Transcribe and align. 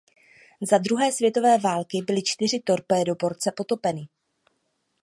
Za 0.61 0.77
druhé 0.77 1.11
světové 1.11 1.57
války 1.57 2.01
byly 2.01 2.21
čtyři 2.23 2.59
torpédoborce 2.59 3.51
potopeny. 3.57 4.07